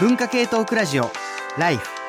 [0.00, 1.12] 文化系トークラジオ
[1.56, 2.03] ライフ。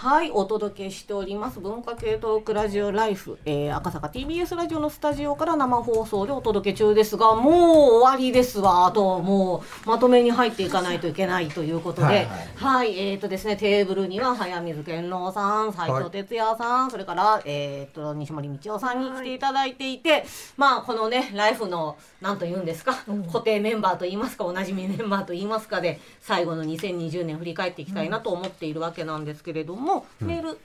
[0.00, 1.60] はい、お届けしております。
[1.60, 7.54] 文化系トークラジオライフ、えー、赤坂 TBS ラジオのスタジオから生放送でお届け中ですが、もう
[7.98, 8.86] 終わりですわ。
[8.86, 9.62] あとも。
[9.84, 12.98] うまとめに入っていかないといけないということで、はい、はい。
[12.98, 20.24] えっ、ー、とですねテーブルには早水健郎さん、斉藤哲也さん、はい、それからえっ、ー、と西森道夫さんに来ていただいていて、はい、
[20.56, 29.89] まあこのねライフのなんと言うんですか、うん、固定メンバーと言いますかおなじみメンバーと言いますかで最後の2020年振り返っていきたいなと思っているわけなんですけれども。
[29.90, 30.58] もメール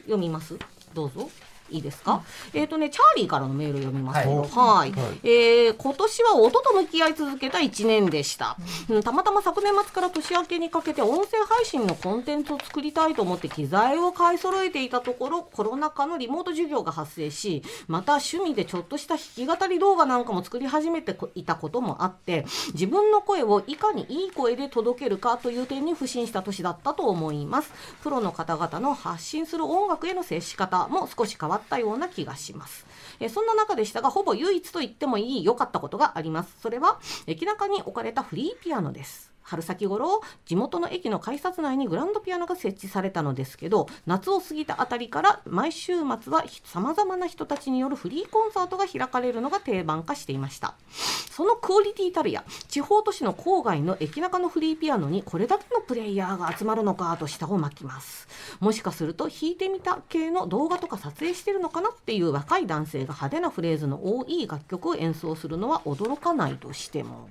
[0.00, 0.58] 読みます
[0.92, 1.30] どうぞ。
[1.70, 2.22] いいですか、
[2.54, 4.92] うん、えっ、ー、とねチャーリーからのメール読みますはい、はい、
[5.22, 8.56] えー、今年は音と向き合い続けた1年でした、
[8.88, 27.72] うん、たまたま昨年末から年明けにかけて音声配信のコンテンツを作りたいと思って機材を買い揃えていたところコロナ禍のリモート授業が発生しまた趣味でちょっとした弾き語り動画なんかも作り始めていたこともあって自分の声をいかにいい声で届けるかという点に不信した年だったと思います。
[28.02, 32.86] プロの方々の発信する音楽への接し方も少し変わったような気がします。
[33.20, 36.56] えそんな中でしたが、ほぼ唯一と言ってもいい良かったことがあります。
[36.60, 39.29] それは、駅中に置かれたフリーピアノです。
[39.42, 50.74] 春先頃地元の駅の改札内にグランドピアノが設置されたのですけど夏を過ぎたあたりから毎週末はさまざまな人たちによるフリーコンサートが開かれるのが定番化していました。
[51.30, 58.28] そのクオリティたるや地方都市の郊外の駅中のフリーピアノにこれだけのプレイヤーが集まるのかと舌を巻きます。
[58.60, 67.30] もしかすると弾いてみた系の動画とか撮影してるのかなっていう若い男性が派手なフレーズの多い楽曲を演奏するのは驚かないとしても。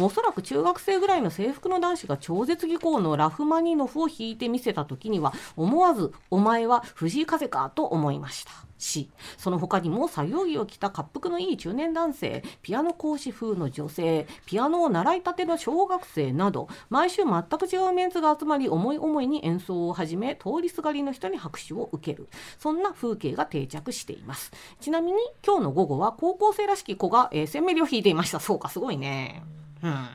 [0.00, 8.52] おそらく中学生ぐらいの制服の男子が超絶技巧のラフマニノフを弾いてみせた時には思わず「お前は藤井風か」と思いました。
[8.78, 22.28] しその他にも作業着を着た滑覆のいい中年男性ピアノ講師風の女性ピアノを習いたての小学生など毎週全く違うメンツが集まり思い思いに演奏を始め通りすがりの人に拍手を受ける。
[22.58, 24.50] そんな風景が定着しています。
[24.80, 28.40] ちなみに今日の午後は高校生らしき子が、えー、センメリを弾いていました。
[28.40, 29.42] そうかすごいね。
[29.82, 30.08] うん。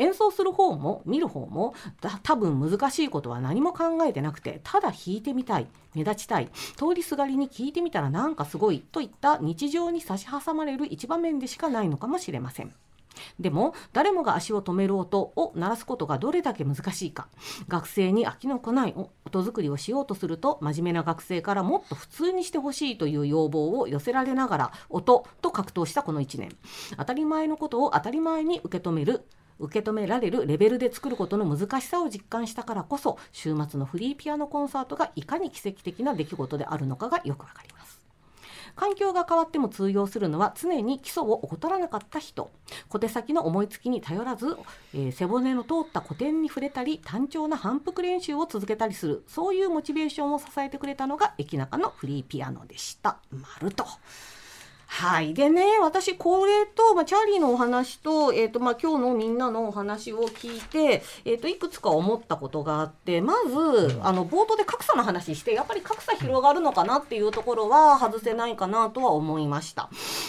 [0.00, 1.74] 演奏する方も見る方も
[2.22, 12.72] 多分難しいことは何も考えてなくてただ弾いてみたい目立ちたい通りすがりに聞いてみたらなんかすごいといった日常に差し挟まれる一場面でしかないのかもしれません。
[13.38, 17.28] でも誰もが足を止める音を鳴らすことがどれだけ難しいか
[17.68, 18.94] 学生に飽きのこない
[19.24, 26.50] 音作りをしようとすると真面目な学生からもっと普通にしてほしいという要望を寄せられながら音と格闘したこの1年
[26.96, 29.24] 当たり前のことを当たり前に受け止める
[29.60, 38.00] 受け止められるレベルで作ることの難しさを実感したからこそ週末のフリーピアノコンサートがいかに奇跡的な出来事であるのかがよくわかります。
[38.76, 42.50] 環境が変わっても通用するのは常に基礎を怠らなかった人
[42.88, 44.56] 小手先の思いつきに頼らず、
[44.94, 53.18] えー、背骨の通った古典に触れたり単調な反復練習を続けたりするそういうモチベーションを支えてくれたのが駅中のフリーピアノでした。
[53.60, 53.84] 丸と。
[54.92, 55.34] はい。
[55.34, 69.88] でね、私、これと、まあ、チャーリーのお話と、えっ、ー、と、まあ、今日のみんなのお話を聞いて、えっ、ー、と、いくつか思ったことがあって、まず、あの、冒頭で格差の話して、やっぱり格差広がるのかなっていうところは外せないかなとは思いました。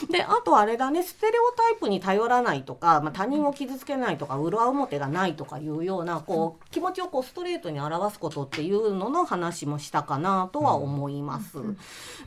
[0.10, 11.58] で、あとあれだね、ステレオタイプに頼らないとか、まあ、他人を傷つけないとか、裏表がないとかいうような、こう、気持ちをこう、ストレートに表すことっていうのの話もしたかなとは思います。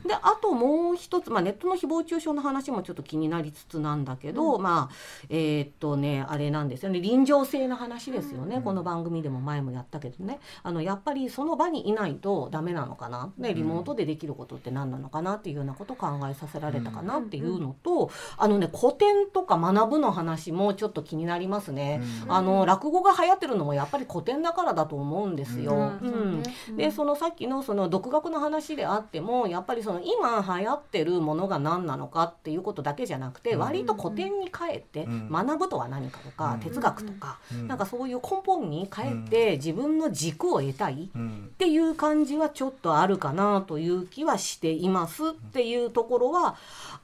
[0.05, 4.95] で、あともう一つ、まあ、ネットの誹謗中傷の話もちょっと気になりつつなんだけど、うん、まあ
[5.29, 7.01] えー、っとねあれなんですよね。
[7.01, 10.39] 臨場性の話ですよね、うん、この番組でも前もやったけどね。
[10.63, 22.01] あのやっぱりその場にいないとダメなのかな、ね、リモートでできることって何なのかなっていうようなことを考えさせられたかなっていうのと、あのね古典とか学ぶの話もちょっと気になりますね。
[22.27, 25.73] あの落語が流行ってるのもやっぱり古典だからだと思うんですよ。
[25.73, 26.43] うん。
[26.77, 46.55] でそのさっきのその独学の話であってもやっぱりその今流行ってるものが何なのかっていうことだけじゃなくて、割と古典に帰って学ぶとは何かとか、哲学とか、なんかそういう根本に帰って自分の軸を得たいっていう感じはちょっとあるかなという気はしていますっていうところは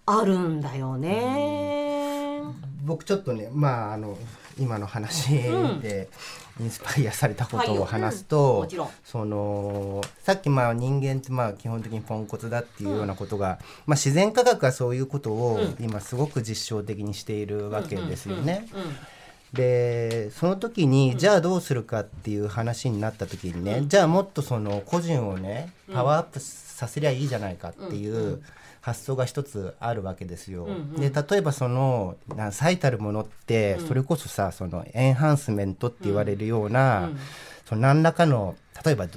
[0.05, 2.41] あるんだよね。
[2.83, 4.17] 僕ちょっとねまああの
[4.59, 5.29] 今の話
[5.81, 6.09] で、
[6.59, 13.57] インスパイアされたことを話すと、はいうん、そのさっきまあ人間ってまあ基本的にポンコツだっていうようなことが、うん、ま
[13.93, 18.67] あ、自然科学はそういうことを今すごく実証的にしているわけですよね。
[19.53, 28.41] でその時にじゃあどうするかっていう話になった時にね、じゃあもっとその個人をねパワーアップさせりゃいいじゃないかっていう。
[28.81, 30.65] 発想が一つあるわけですよ。
[30.65, 32.17] うんうん、で例えばその
[32.51, 37.17] 最たるものってそれこそさ、そのエンハンスメントって言われるような、うん、
[37.65, 39.07] その何らかの例えば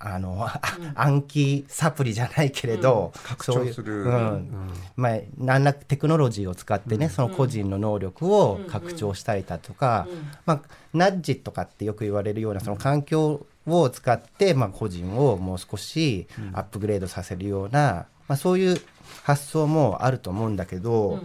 [0.00, 0.46] あの、
[0.80, 10.06] うん、暗記サプリじゃないけれど、うん、そういう、うん、まあ、何らテクノロジーを使ってね、その個人の能力を拡張したりだとか、
[10.44, 10.60] まあ、
[10.92, 18.80] ナッジとかってよく言われるようなその環境を使って、まあ、個人をもう少しアップグレードさせるような、まあ、そういう
[19.22, 21.20] 発想もあると思うんだけど、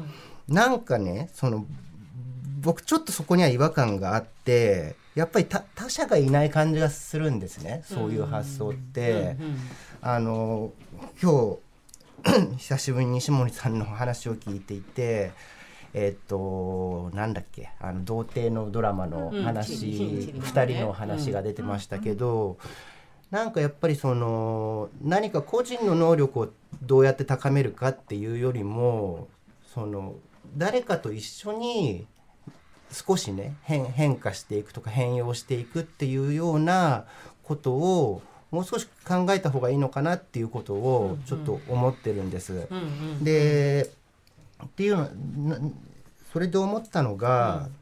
[0.48, 1.66] うん、なんかねその
[2.62, 9.38] 僕ちょっとそこには違和感があってやっぱり他者がいない感じがするんですねそういう発想って。
[10.02, 10.72] あの
[11.22, 11.58] 今
[12.24, 15.32] 日 久しぶりに西森さんの話を聞いていて
[15.94, 22.58] えっ、となんだっけあの童貞のドラマの話、うん、2人の話が出てましたけど、うん、
[23.32, 26.50] なんかやっぱりその何か個人の能力を
[26.82, 29.28] どうやって高めるかっていうよりも
[29.74, 30.16] その
[30.58, 32.08] 誰かと一緒に
[32.92, 37.06] 少しね変変化していくとか変容していくっていうような
[37.44, 38.22] ことを
[38.52, 42.68] もう少し考えた方がいいのかなっていうことをちょっと思ってるんです。
[43.22, 43.92] で
[44.66, 45.72] っていうの
[46.34, 47.76] それで思ったのが、うん、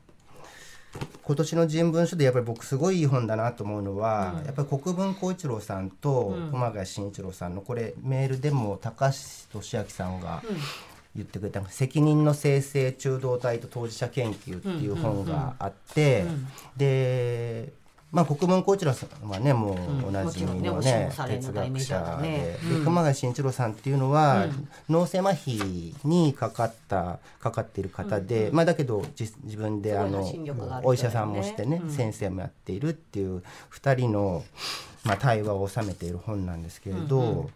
[1.27, 9.17] 今年の人文書でやっぱり僕すごいいい本だなと思うのは、うん、やっぱり国分光一郎さんと熊谷慎一郎さんのこれメールでも高橋
[9.51, 10.41] 俊明さんが
[11.13, 16.23] 言ってくれた「責任の生成中道体と当事者研究」っていう本があって、
[16.77, 17.73] で
[18.11, 19.73] まあ、国分光一郎さんはねも
[20.03, 22.83] うおなじみのね,、哲学者で,、で。
[22.83, 24.47] 熊谷慎一郎さんっていうのは、
[24.89, 30.25] 脳性麻痺にかかったかかっている方で、まあ、だけど自分であの
[30.83, 33.43] お医者さんもしてね、先生もやっているっていう
[33.73, 34.43] 2人の、
[35.03, 37.49] まあ、対話を収めている本なんですけれど。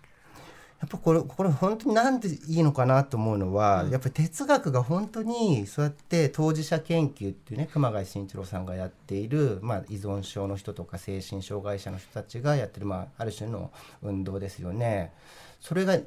[0.82, 15.14] やっぱこれこれ本当になんでいいのかなと思うのは、うん、やっぱり哲学が本当にそうやって当事者研究っていうね熊谷慎一郎さんがやっている、まあ、依存症の人とか精神障害者の人たちがやってる、まあ、ある種の運動ですよね。
[15.60, 16.00] それが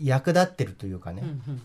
[0.00, 1.62] 役立ってるというかね、うんうん。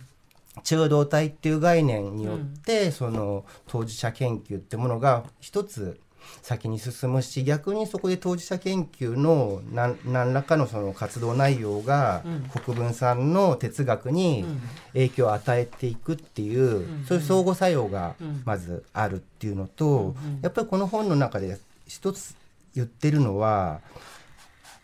[0.63, 5.99] 中動態っていう概念によって、うん、その当事者研究ってものが一つ
[6.41, 9.61] 先に進むし逆にそこで当事者研究の
[10.05, 12.23] 何らかのその活動内容が
[12.63, 14.45] 国分さんの哲学に
[14.93, 18.15] 影響を与えていくっていう、そういう相互作用が
[18.45, 22.35] まずあるっていうのと、やっぱりこの本の中で一つ
[22.75, 23.81] 言ってるのはや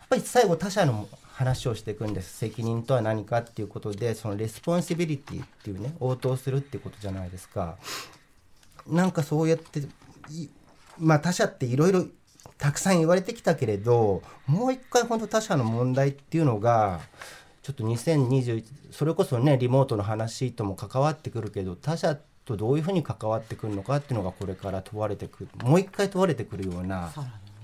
[0.04, 2.38] っぱり最後他者の話をしていくんです。
[2.38, 7.76] 責任とは何かっていうことでその responsibility っていうね応答するっていうことじゃないですか。
[8.86, 9.82] なんかそうやって
[10.98, 12.04] まあ他者っていろいろ
[12.58, 17.00] たくさん言われてきたけれどもう一回本当他者の問題っていうのが
[17.62, 27.12] ちょっと2021それこそねリモートの話とも関わってくるけど他者とどういうふうに関わってくるのかっていうのがこれから問われてくるもう一回問われてくるような。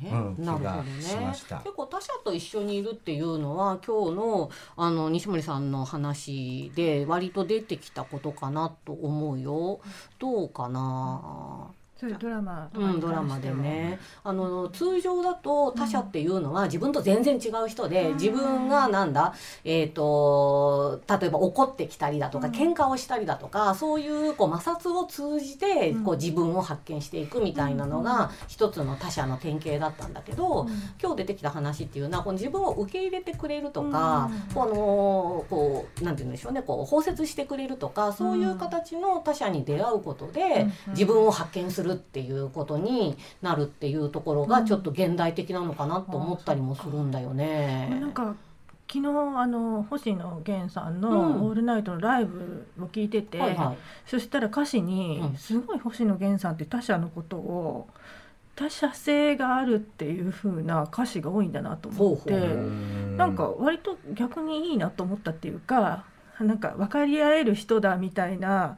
[0.03, 0.93] ね、うん、なるほどね。
[1.01, 9.81] 結構他者と一緒にいるっていうのは今日のあの西森さんの話で割と出てきたことかなと思うよ。
[10.19, 11.71] どうかな？
[12.03, 14.01] そういうドラマうん、ドラマでね。
[14.25, 30.69] あの通常だと他者っていうのは自分と全然違う人で、うん、自分がなんだ、えーと、例えば怒ってきたりだとか、うん、喧嘩をしたりだとかそういうこう摩擦を通じてこう自分を発見していくみたいなのが一つの他者の典型だったんだけど、うん、
[31.01, 47.89] 今日出てきた話っていうのはこの自分を受け入れてくれるとか、このこうなんて言うんでしょうねこう包摂してくれるとかそういう形の他者に出会うことで、自分を発見するっていうことになるっていうところがちょっと現代的なのかなと思ったりもするんだよね。
[47.93, 48.35] うん、なんか
[48.93, 51.11] 昨日あの星野源さんの
[51.47, 57.89] 「オールナイト」のライブを聞いてて、うんはいはい、そしたら歌詞にすごい星野源さんって他者のことを
[58.55, 62.33] 他者性があるっていう風な歌詞が多いんだなと思って
[63.17, 66.05] なんか割と逆にいいなと思ったっていうか
[66.39, 68.77] なんか分かり合える人だみたいな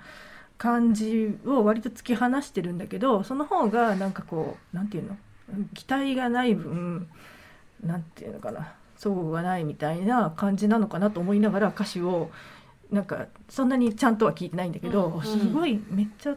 [0.57, 5.17] 感じを割と突き放してるんだけどその方がなんかこう何て言うの？
[5.75, 7.09] 期待がない分
[7.85, 8.73] 何て言うのかな？
[8.97, 12.31] 相互がないみたいな感じなのかなと思いながら歌詞を
[12.91, 16.37] なんかそんなにちゃんとは聞いてないんだけど、うんうん、すごいめっちゃ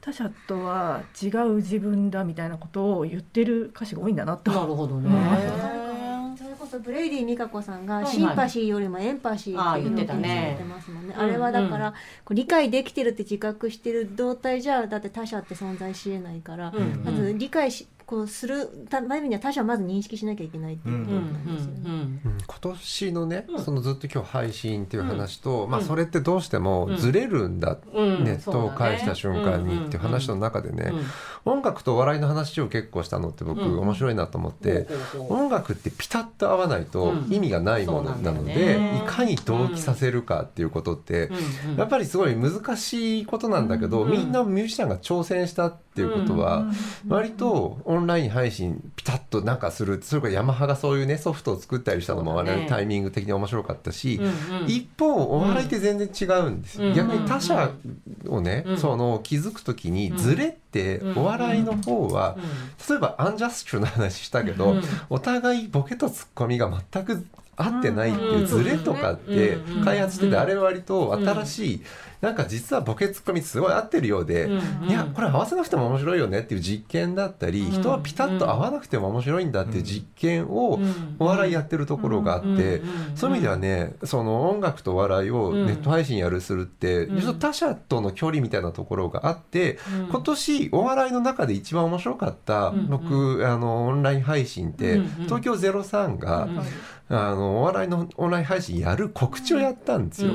[0.00, 4.52] 他者とは違う自分だみたいなことを言ってる歌詞が多いんだなと。
[4.52, 5.08] なるほどね、
[6.68, 11.14] そブレイディみかこさんがシンパシーよりもエンパシーっていうのを言ってますもんね。
[11.16, 11.94] あれはだから、
[12.30, 16.72] 理解できてるって自覚してる動体じゃだって他者って存在しえないから、
[17.04, 22.20] まず理解しこうするた場合には他者をまず認識しなきゃいけないっていうことなんですよね。
[22.46, 30.90] 今年のね、そのずっと今日配信っていう話と、まあそれってどうしてもずれるんだ、ネットを介した瞬間にっていう話の中でね、
[31.44, 34.88] 音楽と笑いの話を結構したのって僕面白いなと思って、
[35.28, 41.30] 音楽ってピタッと合わないと意味がないものなので、いかに同期させるかっていうことって、
[41.76, 46.64] やっぱりすごい難しいことなんだけど、みんなミュージシャンが挑戦したっていうことは、
[47.06, 54.20] 割とオンライン配信ピタッとなんかするそれからヤマハがそういうねソフトを作ったりしたのも我々タイミング的に面白かったし、
[54.66, 57.70] 一方お笑いって全然違うんですよ、逆に他者
[58.28, 62.36] をね、その気づく時にズレってお笑いの方は、
[62.88, 64.76] 例えばアンジャスチュの話したけど、
[65.10, 67.26] お互いボケとツッコミが全く
[67.58, 71.82] 合ってないっていうズレとかって開発しててあれ割と新しい
[72.20, 74.48] なんか実はボケツッコミすごい合ってるようで、
[74.88, 80.80] いやこれ合わせなくても面白いよねっていう実験だったり、人はピタッと合わなくても面白いんだっていう実験を
[81.18, 82.82] お笑いやってるところがあって、
[83.14, 89.78] そういう意味ではねその音楽と笑いをネット配信やるするって、実は他者との距離みたいなところがあって、
[90.10, 96.48] 今年お笑いの中で一番面白かった僕あのオンライン配信って東京03が、
[97.10, 100.32] あのお笑いのオンライン配信やる告知をやったんですよ。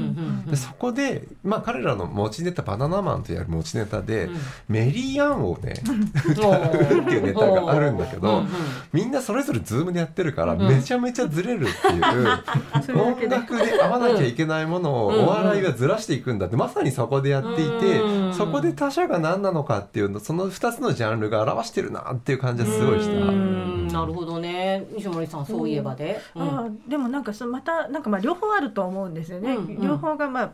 [0.48, 4.30] でそこで、まあ、彼らの持ちネタバナナマンとやる持ちネタで、
[4.68, 5.74] メリーアンをね
[6.30, 6.54] 歌う。
[6.54, 8.44] っていうネタがあるんだけど、
[8.92, 18.02] みんなそれぞれズームでやってるからめちゃめちゃずれるっていう、 音楽で合わなきゃいけないものをお笑いはずらしていくんだってまさにそこでやっていて、
[18.34, 23.83] そこで他者が何なのかっていうのその2つのジャンルが表してるなっていう感じはすごいした。
[23.94, 24.86] なるほどね。
[24.96, 26.20] 西森さんそういえばで。
[26.36, 26.82] うん。
[26.88, 30.54] でもなんかそまたなんかまあ両方あると思うんですよね、うんうん、両方がまあ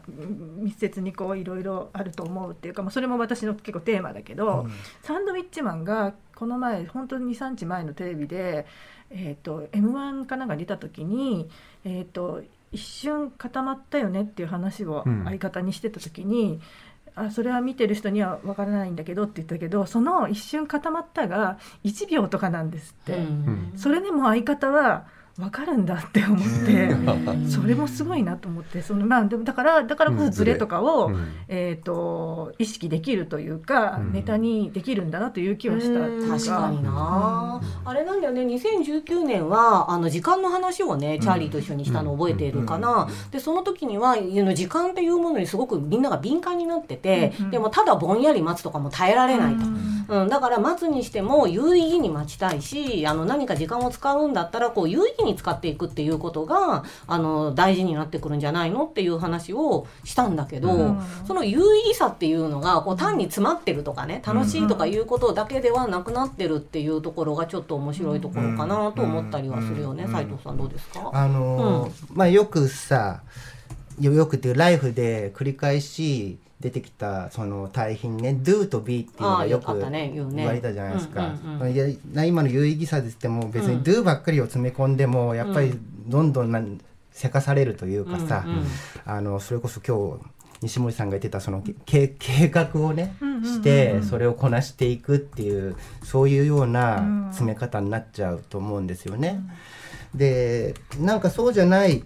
[0.58, 8.66] 密接にこういろいろあると思うっていうか、まあ、それも私の結構テーマだけど、うん、サンドウィッチマンがこの前本当に23日前のテレビで、
[9.10, 11.50] えーと、m 1かなんか出た時に、
[11.84, 12.42] えーと、
[12.72, 16.62] 一瞬固まったよねっていう話を相方にしてた時に。
[17.20, 25.06] うんあそれは見てる人には分からないんだけどって言ったけどその一瞬固まったが1秒とかなんですって、うん、それでも相方は
[25.38, 38.42] 分かるんだって思ってそれもすごいなと思ってその、まあ、でもだからだからこそズレとかを、うん、えーと、意識できるというか、うん、ネタにできるんだなという気はした確かにな、うん、あれなんだよね。
[38.42, 49.62] 2019年はあの時間の話をねチャーリーと一緒にしたの覚えているかな、でその時には時間っていうものにすごくみんなが敏感になってて、でもただぼんやり待つとかも耐えられないと、
[50.10, 50.28] うん。
[50.28, 71.12] だから待つにしても有意義に待ちたいしあの何か時間を使うんだったらこう有意義にに使っていくっていうことがあの大事になってくるんじゃないのっていう話をしたんだけど、うん、その有意義さっていうのがこう単に詰まってるとかね楽しいとかいうことだけではなくなってるっていうところがちょっと面白いところかなと思ったりはするよね、斉藤さんどうですか？
[71.14, 73.22] あのー、まあよくさ
[74.00, 81.34] よくっていうライフで繰り返し出てきたその対比ね do と be っていうのがよく言われたじゃないですか。
[82.26, 85.74] 今の有意義さでしても別に do ばっかりを詰め込んでもやっぱり
[86.08, 86.80] どんどん
[87.12, 88.46] せかされるというかさ、
[89.06, 90.24] あのそれこそ今日
[90.62, 92.14] 西森さんが言ってたその計
[92.50, 99.42] 画をねしてそれをこなしていくっていうそういうような詰め方になっちゃうと思うんですよね。
[100.14, 102.04] でなんかそうじゃない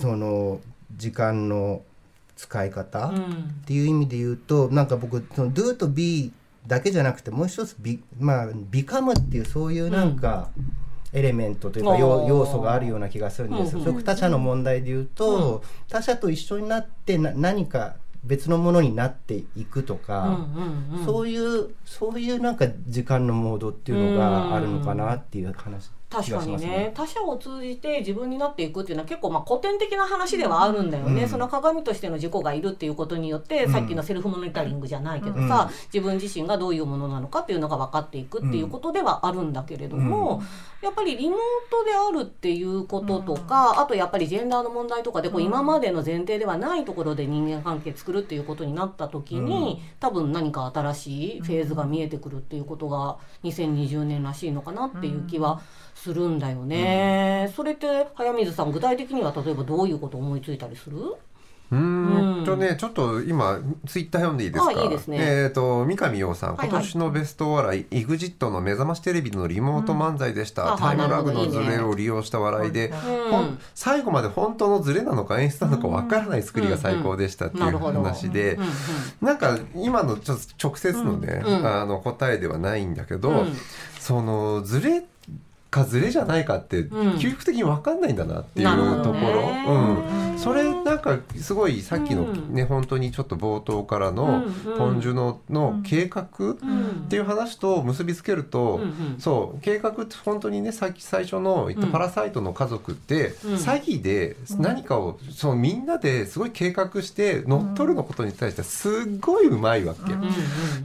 [0.00, 0.60] その
[0.96, 1.82] 時間の
[2.36, 3.08] 使い方？
[3.08, 3.12] っ
[3.64, 6.32] ていう意味で言うと、うん、なんか僕その do と be
[6.66, 10.50] だけじゃなくてもう一つビ,、まあ、become っていうそういうなんか、
[11.12, 13.80] エレメントというか要素があるような気がするんですよ。
[13.80, 20.46] うん、他者の問題で言うと、うん、他者と一緒になってな何か別のものになっていくとか、
[21.04, 26.92] そういうそういうなんか時間のモードっていうのがあるのかなっていう話確かにね。
[26.94, 40.42] 他者を通じて自分になっていくっていうのは結構まあ古典的な話ではあるんだよね、うん、その鏡としての自己がいるっていうことによって、うん、さっきのセルフモニタリングじゃないけどさ、うん、自分自身がどういうものなのかっていうのが分かっていくっていうことではあるんだけれども、
[40.80, 41.38] やっぱりリモー
[41.70, 55.60] トであるっていうこととか、あとやっぱりジェンダーの問題とかでこう今までの前提ではないところで人間関係作るっていうことになった時に、多分何か新しいフェーズが見えてくるっていうことが2020年らしいのかなっていう気は、
[55.96, 60.98] するんだよね、うん、それって早水さん具体的には例えばどういうこと思いついたりする？
[61.68, 64.70] うんとね、ちょっと今ツイッター読んでいいですか？
[64.70, 70.74] いいですね、えっ、ー、と三上洋さん、今年のベスト笑い、イグジットの目覚ましテレビのリモート漫才でした。
[70.74, 78.60] うん、タイムラグのズレを利用した笑いで、うん、最後まで本当のズレなのか演出なのかわからない作りが最高でしたっていう話で、
[79.20, 83.44] なんか今のちょっと直接のね、あの答えではないんだけど、
[83.98, 85.04] そのズレ
[85.76, 89.72] かズレじゃないかって究極的に分かんないんだなっていうところ、
[90.32, 94.44] うん、それなんかすごいさっきのね、うん、本当にちょっと冒頭からの
[94.78, 96.28] ポン・ジュノの計画っ
[97.08, 98.80] ていう話と結びつけると、
[99.18, 110.14] そう計画って本当にねさっき最初の言ったパラサイトの家族って詐欺で何かをそのみんなですごい計画して乗っ取るのことに対してすっごいうまいわけ。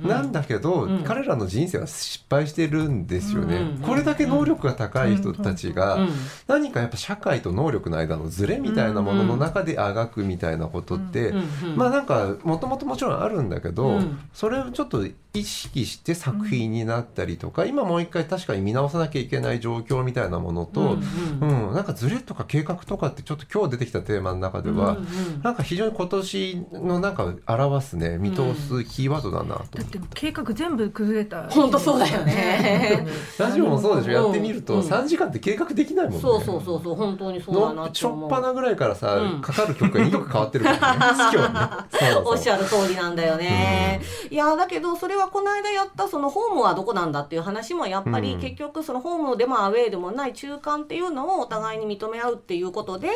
[0.06, 3.78] なんだけど、彼らの人生は失敗してるんですよね。
[3.86, 6.00] これだけ能力が高い人たちが
[6.48, 11.34] 何かやっぱ社会と能力の間のズレみたいなものの中であがくみたいなことって
[11.76, 14.00] まあなんかもともともちろんあるんだけど
[14.34, 20.98] それをちょっと意識して作品になったりとか、うん、今もう一回確かに見直さなきゃいけない状況みたいなものと、
[21.40, 24.98] うん、なんかズレとか計画とかってちょっと今日出てきたテーマの中では、
[25.42, 31.50] なんか非常に今年のなんか表すね見通すキーワードだなと、だって計画全部崩れた。
[31.50, 33.08] 本当そうだよね。
[33.40, 34.12] ラジオもそうでしょ。
[34.12, 53.10] やってみると3時間って計画できないもんね、そうそうそうそう本当にそうだなちょっぱなぐらいからさ、かかる曲が2曲変わってるからね おっしゃる通りなんだよね、いやだけどそれはこの間やったそのホームはどこなんだっていう話もやっぱり結局そのホームでもアウェーでもない中間っていうのをお互いに認め合うっていうことで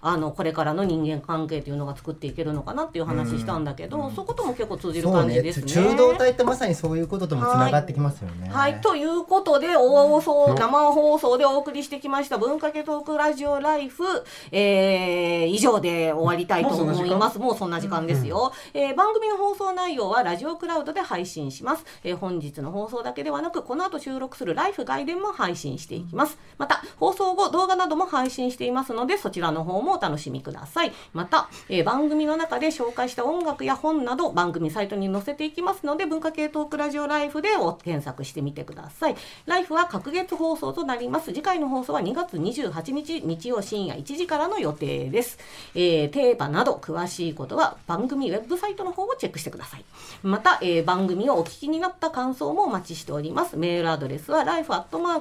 [0.00, 5.64] あのこれからの人間関係っていうのが作っていけるのかなっていう話したんだけど、そことも結構通じる感じですね。
[5.64, 5.72] ね。
[5.72, 8.48] 中道体ってまさにそういうことともつながってきますよね。
[8.48, 14.04] はい、はい、ということで放送生放送でお送りしてきました文化系トークラジオライフ、
[14.50, 17.38] えー、以上で終わりたいと思います。
[17.38, 21.84] もうそんな時間ですよ、うん、えー、番組の放送内容はラジオクラウドで配信します。
[22.02, 26.38] えー本日の放送だけではなくこの後収録するライフ外伝も配信していきます。
[26.58, 30.92] また放送後動画なども配信していますのでそちらの方もお楽しみください。
[31.12, 39.16] また、えー、番組の中で紹介した音楽や本など番組サイトに載せていきますので文化系トークラジオライフでお検索してみてください。
[39.46, 45.38] ライフは隔月放送となります次回の放送は2月28日日曜深夜1時からの予定です、
[45.74, 49.84] えー、テーマなど詳しいことは番組ウェブサイトの方をチェックしてください
[50.22, 53.56] また、えー、番組をお聞きになった感想もお待ちしております。
[53.56, 55.12] メールアドレスは life.tbs.co.jp。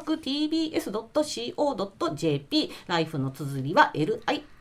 [2.88, 4.06] life の綴りは li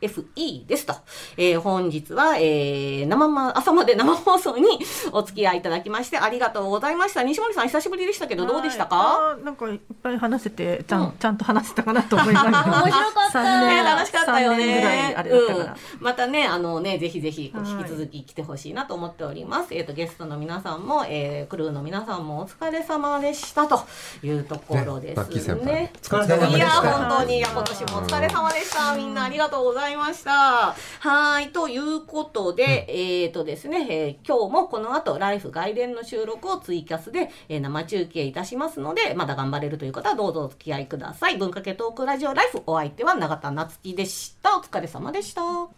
[0.03, 0.95] FE ですと。
[1.37, 4.79] えー、本日は、えー、生ま、朝まで生放送に
[5.13, 7.23] お付き合いいただきましてありがとうございました。
[7.23, 9.37] 西森さん久しぶりでしたけどどうでしたか？
[9.45, 12.63] なんかいっぱい話せてちゃんうん、ちゃんと話せたかなと思いました。
[12.83, 13.61] 面白かった。
[13.67, 15.17] ね、楽しかったよね。
[15.31, 19.75] うん、またね、あのね、ぜひぜひ引き続き来てほしいなと思っております。
[19.75, 23.81] えっ、ー、と、ゲストの皆さんも、えー、クルーの皆さんもお疲れ様でしたと
[24.23, 25.65] いうところですね。
[25.65, 26.57] ねお疲れ様でした。
[26.57, 28.95] いや、本当に、いや、今年もお疲れ様でした。
[28.95, 30.75] みんなありがとうございました。
[31.01, 41.37] はい、ということで、うん、えっ、ー、とですね、えー、今日もこの後、ライフ外伝の収録をツイキャスで、えー、生中継いたしますので、まだ頑張れるという方はどうぞお付き合いください。
[41.37, 44.59] 文化系トークラジオライフ、お相手は永田夏樹でした。
[44.59, 45.43] お疲れ様でした。
[45.43, 45.71] あなたの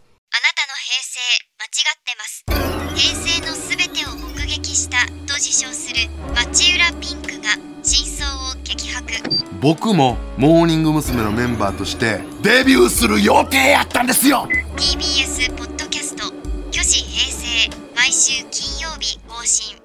[0.81, 1.19] 平成、
[1.57, 2.45] 間違ってます。
[2.95, 9.11] 平成のすべてを目撃したと自称する町浦ピンクが真相を激白
[9.59, 11.21] 僕もモーニング娘。
[11.23, 16.31] のメンバーとしてデビューする予定やったんですよ TBS ポッドキャスト
[16.71, 19.84] 「巨子平成」毎週金曜日更新